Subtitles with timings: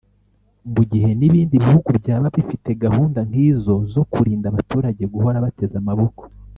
[0.73, 6.21] mu gihe n’ibindi bihugu byaba bifite gahunda nk’izo zo kurinda abaturage guhora bateze amaboko